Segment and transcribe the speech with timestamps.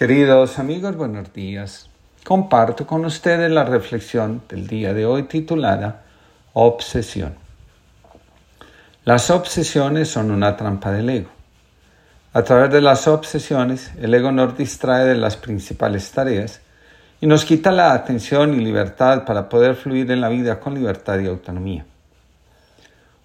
[0.00, 1.90] Queridos amigos, buenos días.
[2.24, 6.04] Comparto con ustedes la reflexión del día de hoy titulada
[6.54, 7.34] Obsesión.
[9.04, 11.28] Las obsesiones son una trampa del ego.
[12.32, 16.62] A través de las obsesiones, el ego nos distrae de las principales tareas
[17.20, 21.18] y nos quita la atención y libertad para poder fluir en la vida con libertad
[21.18, 21.84] y autonomía.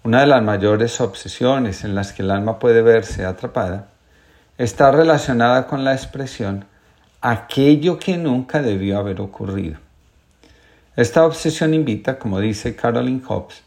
[0.04, 3.95] Una de las mayores obsesiones en las que el alma puede verse atrapada
[4.58, 6.64] está relacionada con la expresión
[7.20, 9.78] aquello que nunca debió haber ocurrido.
[10.94, 13.62] Esta obsesión invita, como dice Caroline Hobbes,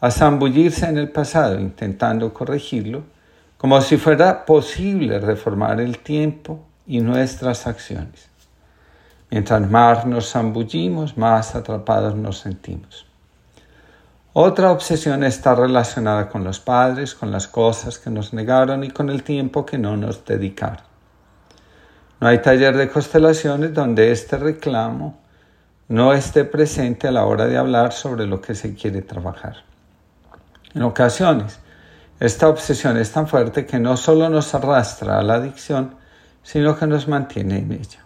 [0.00, 3.04] a zambullirse en el pasado intentando corregirlo,
[3.56, 8.28] como si fuera posible reformar el tiempo y nuestras acciones.
[9.30, 13.07] Mientras más nos zambullimos, más atrapados nos sentimos.
[14.40, 19.10] Otra obsesión está relacionada con los padres, con las cosas que nos negaron y con
[19.10, 20.84] el tiempo que no nos dedicaron.
[22.20, 25.18] No hay taller de constelaciones donde este reclamo
[25.88, 29.64] no esté presente a la hora de hablar sobre lo que se quiere trabajar.
[30.72, 31.58] En ocasiones,
[32.20, 35.96] esta obsesión es tan fuerte que no solo nos arrastra a la adicción,
[36.44, 38.04] sino que nos mantiene en ella.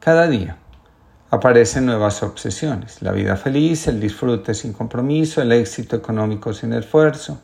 [0.00, 0.56] Cada día,
[1.30, 3.02] aparecen nuevas obsesiones.
[3.02, 7.40] La vida feliz, el disfrute sin compromiso, el éxito económico sin esfuerzo,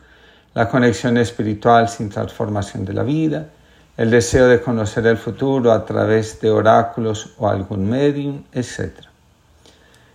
[0.55, 3.49] la conexión espiritual sin transformación de la vida,
[3.97, 8.93] el deseo de conocer el futuro a través de oráculos o algún medium, etc.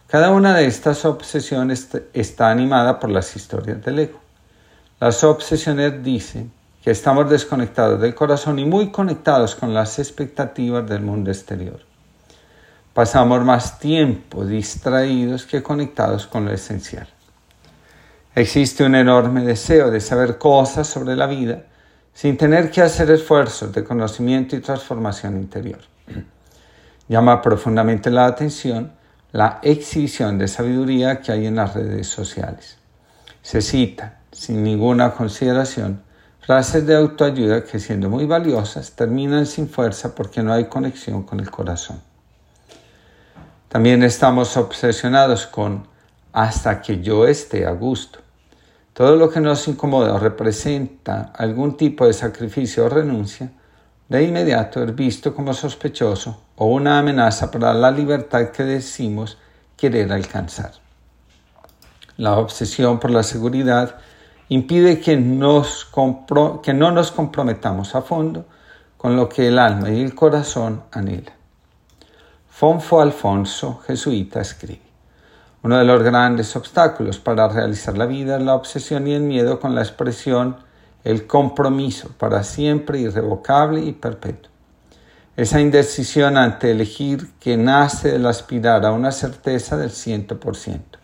[0.08, 4.20] Cada una de estas obsesiones está animada por las historias del ego.
[5.00, 6.52] Las obsesiones dicen
[6.83, 11.89] que estamos desconectados del corazón y muy conectados con las expectativas del mundo exterior.
[13.00, 17.08] Pasamos más tiempo distraídos que conectados con lo esencial.
[18.36, 21.64] Existe un enorme deseo de saber cosas sobre la vida
[22.14, 25.80] sin tener que hacer esfuerzos de conocimiento y transformación interior.
[27.08, 28.92] Llama profundamente la atención
[29.31, 32.80] la exhibición de sabiduría que hay en las redes sociales.
[33.42, 36.02] Se cita, sin ninguna consideración,
[36.42, 41.39] frases de autoayuda que siendo muy valiosas terminan sin fuerza porque no hay conexión con
[41.39, 42.08] el corazón.
[43.69, 45.87] También estamos obsesionados con
[46.33, 48.17] hasta que yo esté a gusto.
[48.93, 53.52] Todo lo que nos incomoda o representa algún tipo de sacrificio o renuncia,
[54.07, 59.37] de inmediato es visto como sospechoso o una amenaza para la libertad que decimos
[59.77, 60.71] querer alcanzar.
[62.17, 63.97] La obsesión por la seguridad
[64.49, 65.87] impide que, nos
[66.63, 68.47] que no nos comprometamos a fondo
[68.97, 71.39] con lo que el alma y el corazón anhelan.
[72.59, 74.81] Fonfo Alfonso, jesuita, escribe.
[75.64, 79.61] Uno de los grandes obstáculos para realizar la vida es la obsesión y el miedo
[79.61, 80.58] con la expresión
[81.05, 84.52] el compromiso para siempre, irrevocable y perpetuo.
[85.37, 90.99] Esa indecisión ante elegir que nace del aspirar a una certeza del ciento por ciento.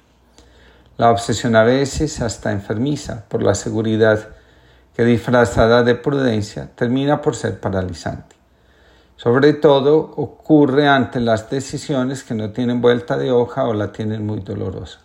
[0.97, 4.27] La obsesión a veces hasta enfermiza por la seguridad
[4.93, 8.34] que disfrazada de prudencia termina por ser paralizante.
[9.17, 14.25] Sobre todo ocurre ante las decisiones que no tienen vuelta de hoja o la tienen
[14.25, 14.99] muy dolorosa.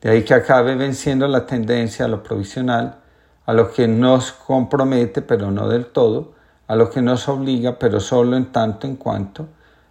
[0.00, 2.96] De ahí que acabe venciendo la tendencia a lo provisional,
[3.44, 6.32] a lo que nos compromete pero no del todo,
[6.66, 9.46] a lo que nos obliga pero solo en tanto en cuanto,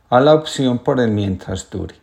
[0.10, 1.96] a la opción por el mientras dure.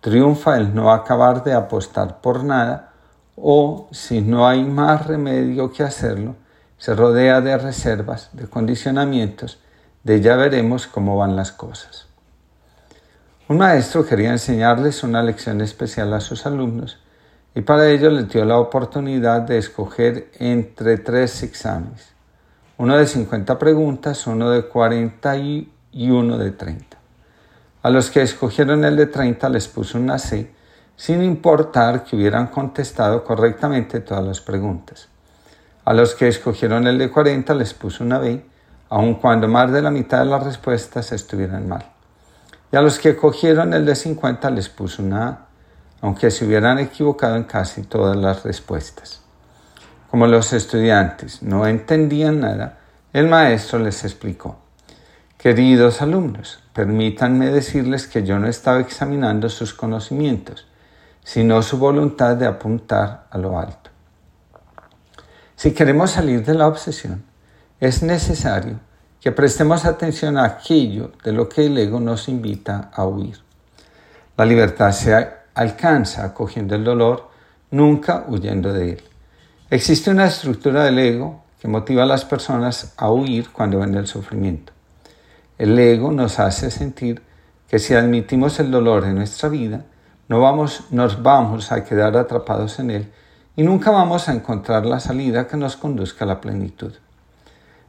[0.00, 2.94] Triunfa el no acabar de apostar por nada
[3.36, 6.34] o, si no hay más remedio que hacerlo,
[6.78, 9.58] se rodea de reservas, de condicionamientos,
[10.02, 12.06] de ya veremos cómo van las cosas.
[13.48, 16.98] Un maestro quería enseñarles una lección especial a sus alumnos
[17.54, 22.12] y para ello les dio la oportunidad de escoger entre tres exámenes,
[22.78, 26.96] uno de 50 preguntas, uno de 40 y uno de 30.
[27.82, 30.50] A los que escogieron el de 30 les puso una C,
[30.96, 35.08] sin importar que hubieran contestado correctamente todas las preguntas.
[35.84, 38.44] A los que escogieron el de 40 les puso una B
[38.90, 41.86] aun cuando más de la mitad de las respuestas estuvieran mal.
[42.72, 45.38] Y a los que cogieron el de 50 les puso una A,
[46.02, 49.20] aunque se hubieran equivocado en casi todas las respuestas.
[50.10, 52.78] Como los estudiantes no entendían nada,
[53.12, 54.58] el maestro les explicó.
[55.38, 60.66] Queridos alumnos, permítanme decirles que yo no estaba examinando sus conocimientos,
[61.22, 63.90] sino su voluntad de apuntar a lo alto.
[65.54, 67.29] Si queremos salir de la obsesión,
[67.80, 68.78] es necesario
[69.20, 73.38] que prestemos atención a aquello de lo que el ego nos invita a huir.
[74.36, 77.30] La libertad se alcanza acogiendo el dolor,
[77.70, 79.02] nunca huyendo de él.
[79.70, 84.06] Existe una estructura del ego que motiva a las personas a huir cuando ven el
[84.06, 84.72] sufrimiento.
[85.56, 87.22] El ego nos hace sentir
[87.68, 89.84] que si admitimos el dolor en nuestra vida,
[90.28, 93.12] no vamos, nos vamos a quedar atrapados en él
[93.56, 96.92] y nunca vamos a encontrar la salida que nos conduzca a la plenitud.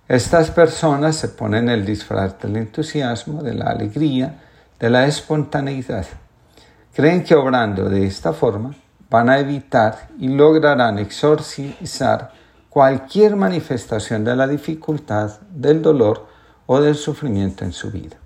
[0.08, 4.42] Estas personas se ponen el disfraz del entusiasmo, de la alegría,
[4.80, 6.06] de la espontaneidad.
[6.94, 8.76] Creen que obrando de esta forma
[9.10, 12.32] van a evitar y lograrán exorcizar
[12.70, 16.28] cualquier manifestación de la dificultad, del dolor
[16.66, 18.18] o del sufrimiento en su vida.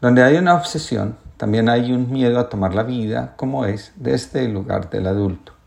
[0.00, 4.44] Donde hay una obsesión, también hay un miedo a tomar la vida como es desde
[4.44, 5.57] el lugar del adulto.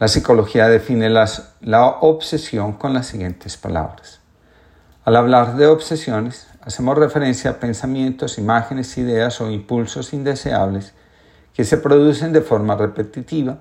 [0.00, 4.20] La psicología define la obsesión con las siguientes palabras.
[5.04, 10.94] Al hablar de obsesiones, hacemos referencia a pensamientos, imágenes, ideas o impulsos indeseables
[11.52, 13.58] que se producen de forma repetitiva,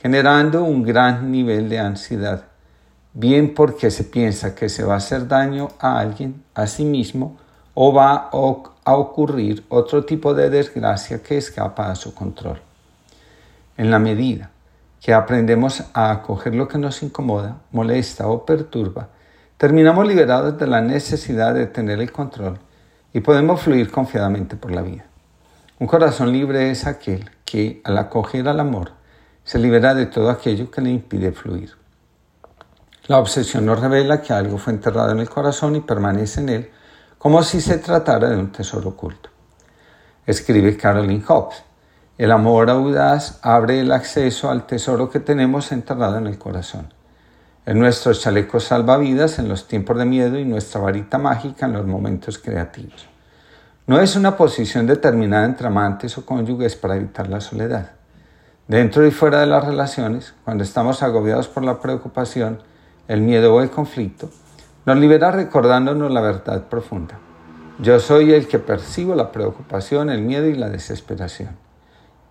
[0.00, 2.44] generando un gran nivel de ansiedad,
[3.12, 7.38] bien porque se piensa que se va a hacer daño a alguien, a sí mismo,
[7.74, 8.30] o va
[8.84, 12.60] a ocurrir otro tipo de desgracia que escapa a su control.
[13.76, 14.51] En la medida
[15.02, 19.08] que aprendemos a acoger lo que nos incomoda, molesta o perturba,
[19.56, 22.58] terminamos liberados de la necesidad de tener el control
[23.12, 25.04] y podemos fluir confiadamente por la vida.
[25.80, 28.92] Un corazón libre es aquel que, al acoger al amor,
[29.42, 31.72] se libera de todo aquello que le impide fluir.
[33.08, 36.70] La obsesión nos revela que algo fue enterrado en el corazón y permanece en él
[37.18, 39.30] como si se tratara de un tesoro oculto.
[40.24, 41.64] Escribe Caroline Hobbes.
[42.22, 46.86] El amor audaz abre el acceso al tesoro que tenemos enterrado en el corazón.
[47.66, 51.84] En nuestros chalecos salvavidas en los tiempos de miedo y nuestra varita mágica en los
[51.84, 53.08] momentos creativos.
[53.88, 57.90] No es una posición determinada entre amantes o cónyuges para evitar la soledad.
[58.68, 62.60] Dentro y fuera de las relaciones, cuando estamos agobiados por la preocupación,
[63.08, 64.30] el miedo o el conflicto,
[64.86, 67.18] nos libera recordándonos la verdad profunda.
[67.80, 71.71] Yo soy el que percibo la preocupación, el miedo y la desesperación.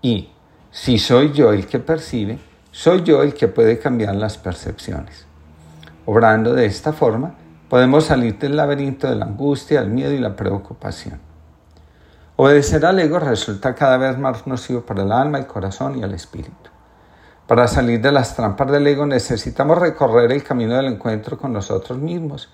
[0.01, 0.30] Y
[0.71, 2.39] si soy yo el que percibe,
[2.71, 5.25] soy yo el que puede cambiar las percepciones.
[6.06, 7.36] Obrando de esta forma,
[7.69, 11.19] podemos salir del laberinto de la angustia, el miedo y la preocupación.
[12.36, 16.13] Obedecer al ego resulta cada vez más nocivo para el alma, el corazón y el
[16.13, 16.71] espíritu.
[17.45, 22.00] Para salir de las trampas del ego necesitamos recorrer el camino del encuentro con nosotros
[22.00, 22.50] mismos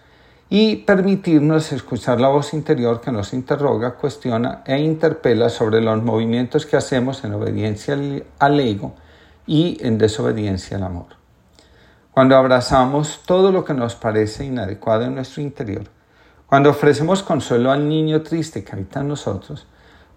[0.50, 6.66] y permitirnos escuchar la voz interior que nos interroga, cuestiona e interpela sobre los movimientos
[6.66, 7.98] que hacemos en obediencia
[8.40, 8.94] al ego
[9.46, 11.08] y en desobediencia al amor.
[12.12, 15.84] Cuando abrazamos todo lo que nos parece inadecuado en nuestro interior,
[16.48, 19.68] cuando ofrecemos consuelo al niño triste que habita en nosotros,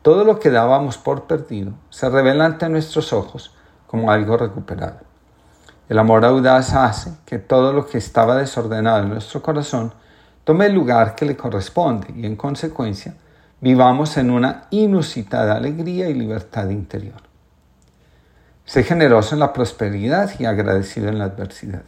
[0.02, 3.52] todo lo que dábamos por perdido se revela ante nuestros ojos
[3.88, 5.00] como algo recuperado.
[5.88, 9.92] El amor audaz hace que todo lo que estaba desordenado en nuestro corazón
[10.50, 13.14] tome el lugar que le corresponde y en consecuencia
[13.60, 17.22] vivamos en una inusitada alegría y libertad interior.
[18.64, 21.84] Sé generoso en la prosperidad y agradecido en la adversidad.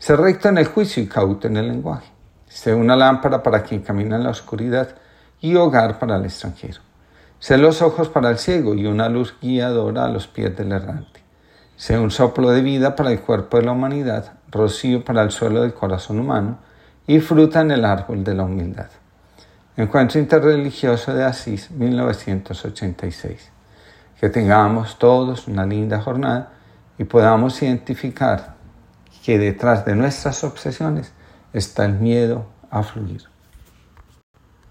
[0.00, 2.10] Sé recto en el juicio y cauto en el lenguaje.
[2.48, 4.88] Sé una lámpara para quien camina en la oscuridad
[5.40, 6.80] y hogar para el extranjero.
[7.38, 11.22] Sé los ojos para el ciego y una luz guiadora a los pies del errante.
[11.76, 15.62] Sé un soplo de vida para el cuerpo de la humanidad, rocío para el suelo
[15.62, 16.65] del corazón humano
[17.06, 18.88] y fruta en el árbol de la humildad.
[19.76, 23.52] Encuentro Interreligioso de Asís, 1986.
[24.18, 26.52] Que tengamos todos una linda jornada
[26.98, 28.54] y podamos identificar
[29.22, 31.12] que detrás de nuestras obsesiones
[31.52, 33.35] está el miedo a fluir.